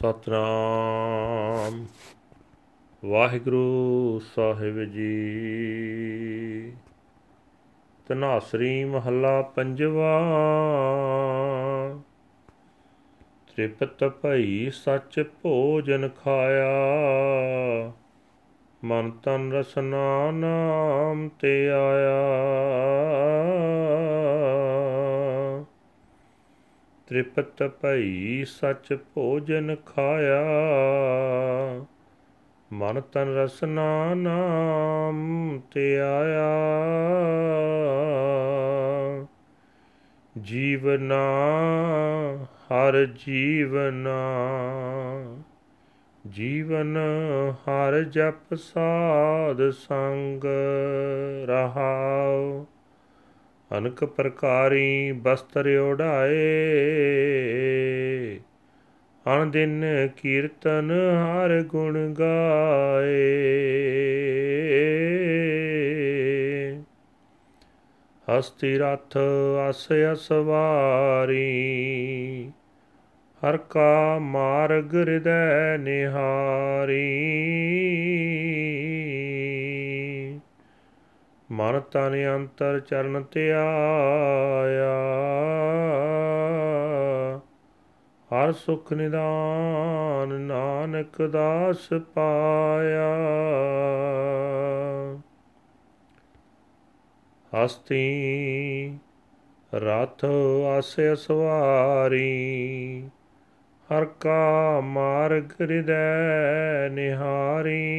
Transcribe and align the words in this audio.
ਸਤਨਾਮ। 0.00 1.86
ਵਾਹਿਗੁਰੂ 3.04 4.20
ਸਾਹਿਬ 4.34 4.84
ਜੀ। 4.84 5.12
ਤਨਾਸਰੀ 8.08 8.84
ਮਹੱਲਾ 8.84 9.42
ਪੰਜਵਾ। 9.42 10.20
ਤ੍ਰਿਪਤ 13.46 14.04
ਭਈ 14.04 14.70
ਸੱਚ 14.70 15.24
ਭੋਜਨ 15.42 16.08
ਖਾਇਆ। 16.08 16.72
ਮਨ 18.84 19.10
ਤਨ 19.10 19.52
ਰਸਨਾ 19.52 20.30
ਨਾਮ 20.30 21.28
ਤੇ 21.28 21.68
ਆਇਆ। 21.68 22.26
ਤ੍ਰਿਪਤ 27.10 27.62
ਭਈ 27.82 28.44
ਸੱਚ 28.44 28.98
ਭੋਜਨ 29.14 29.76
ਖਾਇਆ। 29.86 30.44
ਮਨ 32.72 33.00
ਤਨ 33.00 33.28
ਰਸਨਾ 33.28 34.14
ਨਾਮ 34.14 35.60
ਤੇ 35.74 35.98
ਆਇਆ। 36.00 36.50
ਜੀਵਨਾ 40.40 41.24
ਹਰ 42.44 43.04
ਜੀਵਨਾ 43.04 44.18
ਜੀਵਨ 46.28 46.98
ਹਰ 47.54 48.02
ਜਪ 48.02 48.54
ਸਾਧ 48.54 49.70
ਸੰਗ 49.70 50.44
ਰਹਾਉ। 51.46 52.64
ਅਨਕ 53.78 54.04
ਪ੍ਰਕਾਰੀ 54.04 55.12
ਬਸਤਰ 55.12 55.76
ਓਢਾਏ 55.78 56.38
ਅਨ 59.26 59.50
ਦਿਨ 59.50 59.84
ਕੀਰਤਨ 60.16 60.90
ਹਰ 61.16 61.62
ਗੁਣ 61.62 62.14
ਗਾਏ। 62.14 63.18
ਹਸਤੀ 68.26 68.78
ਰਥ 68.78 69.18
ਅਸ 69.70 69.88
ਅਸਵਾਰੀ 70.12 71.44
ਹਰ 73.42 73.56
ਕਾ 73.56 74.18
ਮਾਰਗ 74.18 74.94
ਹਿਰਦੈ 74.94 75.76
ਨਿਹਾਰੀ। 75.76 77.00
ਮਨ 81.52 81.80
ਤਨ 81.80 82.34
ਅੰਤਰ 82.34 82.80
ਚਰਨ 82.80 83.24
ਧਿਆਇਆ 83.30 83.60
ਹਰ 88.30 88.52
ਸੁਖ 88.52 88.92
ਨਿਦਾਨ 88.92 90.40
ਨਾਨਕ 90.40 91.22
ਦਾਸ 91.22 91.88
ਪਾਇਆ। 92.14 93.14
ਹਸਤੀ 97.52 98.98
ਰਥ 99.74 100.24
ਆਸੇ 100.68 101.16
ਸਵਾਰੀ 101.16 102.30
ਹਰ 103.88 104.04
ਕਾ 104.04 104.80
ਮਾਰਗ 104.80 105.52
ਹਿਰਦੈ 105.60 106.88
ਨਿਹਾਰੀ। 106.92 107.96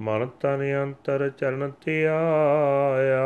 ਮਨ 0.00 0.28
ਤਨ 0.40 0.82
ਅੰਤਰ 0.82 1.30
ਚਰਨ 1.30 1.72
ਧਿਆਇਆ 1.84 3.24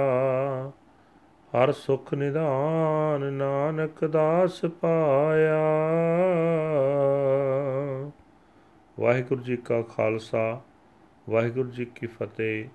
ਹਰ 1.52 1.72
ਸੁਖ 1.72 2.14
ਨਿਧਾਨ 2.14 3.32
ਨਾਨਕ 3.32 4.04
ਦਾਸ 4.04 4.64
ਪਾਇਆ। 4.64 5.60
ਵਾਹਿਗੁਰੂ 9.00 9.42
ਜੀ 9.42 9.56
ਕਾ 9.56 9.82
ਖਾਲਸਾ, 9.82 10.60
ਵਾਹਿਗੁਰੂ 11.30 11.70
ਜੀ 11.70 11.84
ਕੀ 11.84 12.06
ਫਤਿਹ। 12.06 12.68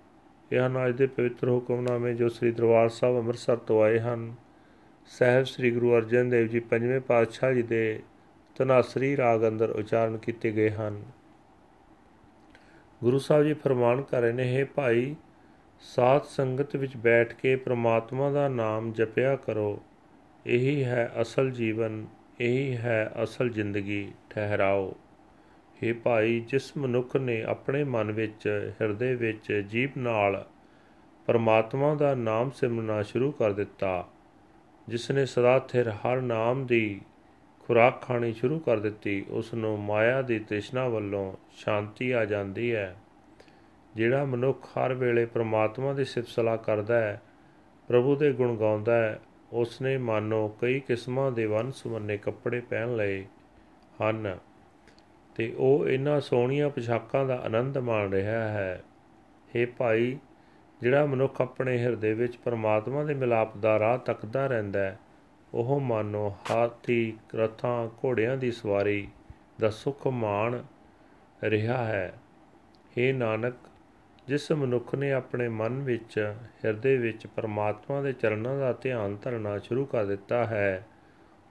ਇਹ 0.52 0.60
ਹਨ 0.60 0.88
ਅੱਜ 0.88 0.98
ਦੇ 0.98 1.08
ਪਵਿੱਤਰ 1.08 1.50
ਹੁਕਮਨਾਮੇ 1.50 2.14
ਜੋ 2.14 2.30
ਸ੍ਰੀ 2.30 2.52
ਦਰਬਾਰ 2.52 2.90
ਸਾਹਿਬ 2.90 3.18
ਅੰਮ੍ਰਿਤਸਰ 3.18 3.58
ਤੋਂ 3.58 3.84
ਆਏ 3.84 4.00
ਹਨ। 4.00 4.34
ਸਹਿਬ 5.06 5.46
ਸ੍ਰੀ 5.46 5.72
ਗੁਰੂ 5.72 5.96
ਅਰਜਨ 5.96 6.30
ਦੇਵ 6.30 6.48
ਜੀ 6.48 6.60
ਪੰਜਵੇਂ 6.60 7.02
ਪਾਤਸ਼ਾਹ 7.02 7.54
ਜੀ 7.54 7.62
ਦੇ 7.62 8.00
ਤਨਾਸਰੀ 8.56 9.18
ਰਾਗ 9.18 9.48
ਅੰਦਰ 9.48 9.70
ਉਚਾਰਨ 9.70 10.18
ਕੀਤੇ 10.18 10.52
ਗਏ 10.52 10.70
ਹਨ। 10.70 11.02
ਗੁਰੂ 13.04 13.20
ਸਾਹਿਬ 13.20 13.44
ਜੀ 13.44 13.54
ਫਰਮਾਨ 13.54 14.02
ਕਰ 14.02 14.22
ਰਹੇ 14.22 14.32
ਨੇ, 14.32 14.58
ਹੈ 14.58 14.66
ਭਾਈ, 14.66 15.16
ਸਾਧ 15.82 16.24
ਸੰਗਤ 16.24 16.76
ਵਿੱਚ 16.76 16.98
ਬੈਠ 16.98 17.34
ਕੇ 17.34 17.56
ਪ੍ਰਮਾਤਮਾ 17.56 18.30
ਦਾ 18.32 18.48
ਨਾਮ 18.48 18.92
ਜਪਿਆ 18.92 19.36
ਕਰੋ। 19.36 19.82
ਇਹੀ 20.46 20.84
ਹੈ 20.84 21.12
ਅਸਲ 21.22 21.52
ਜੀਵਨ, 21.52 22.06
ਇਹੀ 22.40 22.78
ਹੈ 22.78 23.12
ਅਸਲ 23.24 23.50
ਜ਼ਿੰਦਗੀ, 23.50 24.12
ਠਹਿਰਾਓ। 24.30 24.96
हे 25.82 25.96
ਭਾਈ, 26.04 26.40
ਜਿਸ 26.40 26.78
ਮਨੁੱਖ 26.78 27.16
ਨੇ 27.18 27.44
ਆਪਣੇ 27.44 27.84
ਮਨ 27.84 28.12
ਵਿੱਚ, 28.12 28.72
ਹਿਰਦੇ 28.82 29.16
ਵਿੱਚ 29.16 29.52
ਜੀਵ 29.70 29.90
ਨਾਲ 29.98 30.46
ਪਰਮਾਤਮਾ 31.28 31.96
ਦਾ 31.96 32.16
ਨਾਮ 32.16 32.52
ਸਿਮਰਨਾ 32.52 33.02
ਸ਼ੁਰੂ 33.04 33.32
ਕਰ 33.32 33.54
ਦਿੱਤਾ, 33.54 34.08
ਜਿਸ 34.88 35.12
ਨੇ 35.12 35.26
ਸਦਾ 35.26 35.60
ਥਿਰ 35.60 35.90
ਹਰ 35.90 36.22
ਨਾਮ 36.22 36.66
ਦੀ 36.66 37.02
ਖੁਰਾਕ 37.70 38.02
ਖਾਣੀ 38.02 38.34
ਸ਼ੁਰੂ 38.34 38.60
ਕਰ 38.60 38.80
ਦਿੱਤੀ 38.80 39.26
ਉਸ 39.30 39.54
ਨੂੰ 39.54 39.80
ਮਾਇਆ 39.80 40.22
ਦੀ 40.22 40.40
ਤ੍ਰਿਸ਼ਨਾ 40.40 40.88
ਵੱਲੋਂ 40.88 41.34
ਸ਼ਾਂਤੀ 41.52 42.12
ਆ 42.12 42.26
ਜਾਂਦੀ 42.26 42.76
ਹੈ। 42.76 42.96
ਜਿਹੜਾ 43.96 44.24
ਮਨੁੱਖ 44.26 44.66
ਹਰ 44.66 44.94
ਵੇਲੇ 44.94 45.26
ਪ੍ਰਮਾਤਮਾ 45.26 45.94
ਦੀ 45.94 46.06
ਸਿਫਤ 46.06 46.28
ਸਲਾਹ 46.28 46.58
ਕਰਦਾ 46.58 47.00
ਹੈ, 47.00 47.22
ਪ੍ਰਭੂ 47.88 48.16
ਦੇ 48.16 48.32
ਗੁਣ 48.34 48.56
ਗਾਉਂਦਾ 48.58 48.96
ਹੈ 48.96 49.20
ਉਸ 49.52 49.82
ਨੇ 49.82 49.98
ਮਾਨੋ 49.98 50.48
ਕਈ 50.62 50.80
ਕਿਸਮਾਂ 50.80 51.32
ਦੇ 51.32 51.46
ਵੰਨ 51.46 51.72
ਸੁਵੰਨੇ 51.72 52.18
ਕੱਪੜੇ 52.18 52.60
ਪਹਿਨ 52.60 52.96
ਲਏ 52.96 53.26
ਹਨ 54.02 54.38
ਤੇ 55.36 55.54
ਉਹ 55.58 55.88
ਇਹਨਾਂ 55.88 56.22
ਸੋਹਣੀਆਂ 56.22 56.70
ਪੋਸ਼ਾਕਾਂ 56.70 57.26
ਦਾ 57.26 57.36
ਆਨੰਦ 57.36 57.78
ਮਾਣ 57.78 58.12
ਰਿਹਾ 58.12 58.48
ਹੈ। 58.48 58.84
हे 59.56 59.68
ਭਾਈ, 59.78 60.18
ਜਿਹੜਾ 60.82 61.06
ਮਨੁੱਖ 61.06 61.42
ਆਪਣੇ 61.42 61.78
ਹਿਰਦੇ 61.78 62.14
ਵਿੱਚ 62.14 62.38
ਪਰਮਾਤਮਾ 62.38 63.04
ਦੇ 63.04 63.14
ਮਿਲਾਪ 63.14 63.58
ਦਾ 63.58 63.80
ਰਾਹ 63.80 63.98
ਤੱਕਦਾ 63.98 64.48
ਰਹਿੰਦਾ 64.48 64.80
ਹੈ 64.80 65.00
ਉਹ 65.54 65.80
ਮਾਨੋ 65.80 66.36
ਹਾਥੀ 66.52 67.18
ਰਥਾਂ 67.36 67.88
ਘੋੜਿਆਂ 67.88 68.38
ਦੀ 68.38 68.52
ਸਵਾਰੀ 68.52 69.08
ਦਾ 69.60 69.70
ਸੁਖ 69.70 70.08
ਮਾਣ 70.08 70.64
ਰਿਹਾ 71.44 71.86
ਹੈ। 71.86 72.14
हे 72.98 73.16
ਨਾਨਕ, 73.16 73.54
ਜਿਸ 74.28 74.52
ਮਨੁੱਖ 74.52 74.96
ਨੇ 74.96 75.12
ਆਪਣੇ 75.12 75.48
ਮਨ 75.48 75.80
ਵਿੱਚ, 75.80 76.34
ਹਿਰਦੇ 76.66 76.98
ਵਿੱਚ 76.98 77.28
ਪਰਮਾਤਮਾ 77.28 78.02
ਦੇ 78.02 78.14
ਚਰਨਾਂ 78.14 78.58
ਦਾ 78.58 78.74
ਧਿਆਨ 78.74 79.18
ਧਰਨਾ 79.24 79.58
ਸ਼ੁਰੂ 79.58 79.86
ਕਰ 79.86 80.06
ਦਿੱਤਾ 80.06 80.46
ਹੈ, 80.46 80.88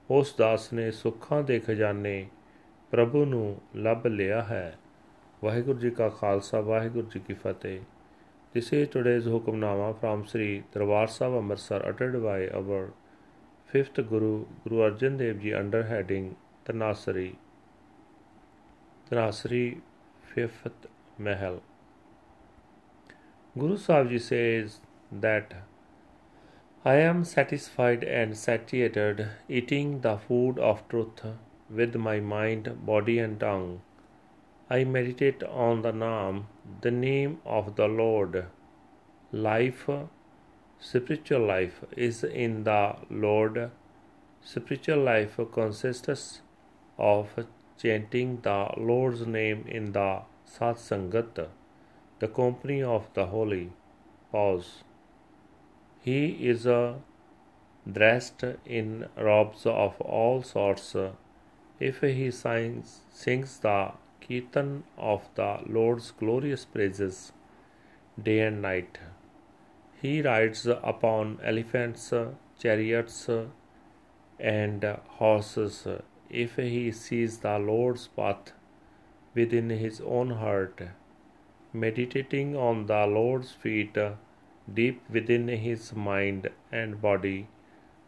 ਉਸ 0.09 0.35
ਦਾਸ 0.37 0.73
ਨੇ 0.73 0.91
ਸੁੱਖਾਂ 0.91 1.43
ਦੇ 1.43 1.59
ਖਜ਼ਾਨੇ 1.59 2.29
ਪ੍ਰਭੂ 2.91 3.25
ਨੂੰ 3.25 3.61
ਲੱਭ 3.75 4.07
ਲਿਆ 4.07 4.41
ਹੈ। 4.41 4.77
ਵਾਹਿਗੁਰੂ 5.43 5.79
ਜੀ 5.79 5.89
ਕਾ 5.89 6.09
ਖਾਲਸਾ, 6.09 6.61
ਵਾਹਿਗੁਰੂ 6.61 7.07
ਜੀ 7.07 7.19
ਕੀ 7.19 7.33
ਫਤਿਹ। 7.33 7.81
This 8.57 8.79
is 8.79 8.87
today's 8.87 9.27
Hukamnama 9.33 9.93
from 9.93 10.23
Sri 10.23 10.63
Darbar 10.75 11.07
Sahib 11.07 11.43
Amritsar 11.43 11.81
uttered 11.91 12.15
by 12.15 12.61
our 12.61 12.87
fifth 13.71 13.95
Guru, 14.09 14.45
Guru 14.63 14.77
Arjan 14.89 15.17
Dev 15.17 15.41
Ji 15.41 15.53
under 15.53 15.83
heading 15.83 16.35
Tanasari. 16.65 17.35
Tanasari, 19.09 19.81
fifth 20.33 20.87
Mahal. 21.17 21.61
Guru 23.57 23.77
Sahib 23.77 24.09
Ji 24.09 24.19
says 24.19 24.79
that 25.11 25.53
I 26.83 26.95
am 26.95 27.23
satisfied 27.25 28.03
and 28.03 28.35
satiated 28.37 29.27
eating 29.47 30.01
the 30.01 30.17
food 30.17 30.57
of 30.57 30.87
truth 30.87 31.23
with 31.69 31.95
my 31.95 32.19
mind, 32.19 32.85
body, 32.85 33.19
and 33.19 33.39
tongue. 33.39 33.81
I 34.69 34.83
meditate 34.83 35.43
on 35.43 35.81
the 35.81 35.91
Naam, 35.91 36.45
the 36.81 36.91
name 36.91 37.39
of 37.45 37.75
the 37.75 37.87
Lord. 37.87 38.45
Life, 39.31 39.89
spiritual 40.79 41.45
life, 41.45 41.83
is 41.95 42.23
in 42.23 42.63
the 42.63 42.95
Lord. 43.09 43.71
Spiritual 44.41 44.99
life 45.03 45.39
consists 45.51 46.41
of 46.97 47.45
chanting 47.81 48.39
the 48.41 48.69
Lord's 48.77 49.25
name 49.25 49.65
in 49.67 49.91
the 49.91 50.21
Satsangat, 50.45 51.47
the 52.19 52.27
company 52.27 52.81
of 52.81 53.07
the 53.13 53.27
holy. 53.27 53.71
Pause. 54.31 54.83
He 56.01 56.47
is 56.47 56.65
uh, 56.67 56.95
dressed 57.91 58.43
in 58.65 59.07
robes 59.17 59.65
of 59.65 59.99
all 60.01 60.43
sorts. 60.43 60.95
If 61.79 62.01
he 62.01 62.31
sings, 62.31 63.01
sings 63.11 63.59
the 63.59 63.93
Kirtan 64.21 64.83
of 64.97 65.27
the 65.35 65.59
Lord's 65.65 66.11
glorious 66.11 66.65
praises 66.65 67.31
day 68.21 68.41
and 68.41 68.61
night, 68.61 68.97
he 70.00 70.20
rides 70.22 70.66
upon 70.66 71.38
elephants, 71.42 72.12
chariots, 72.58 73.30
and 74.38 74.84
horses. 75.20 75.86
If 76.28 76.56
he 76.56 76.90
sees 76.92 77.38
the 77.38 77.58
Lord's 77.58 78.08
path 78.08 78.52
within 79.34 79.70
his 79.70 80.00
own 80.00 80.30
heart, 80.30 80.82
meditating 81.72 82.56
on 82.56 82.86
the 82.86 83.06
Lord's 83.06 83.52
feet 83.52 83.96
deep 84.72 85.00
within 85.10 85.48
his 85.48 85.92
mind 85.94 86.50
and 86.70 87.00
body, 87.00 87.48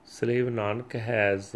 slave 0.05 0.47
Nanak 0.47 0.93
has 0.93 1.55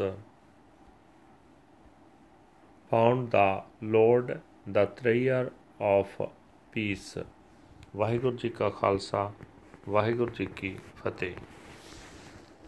found 2.91 3.31
the 3.31 3.62
Lord 3.81 4.41
the 4.67 4.87
treasure 4.87 5.53
of 5.79 6.09
peace 6.73 7.19
Waheguru 7.97 8.37
ji 8.39 8.49
ਕਾ 8.49 8.69
ਖਾਲਸਾ 8.71 9.31
ਵਾਹਿਗੁਰੂ 9.88 10.32
ਜੀ 10.32 10.46
ਕੀ 10.46 10.78
ਫਤਿਹ। 10.96 11.36